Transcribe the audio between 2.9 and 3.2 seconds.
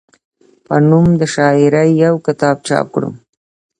کړو،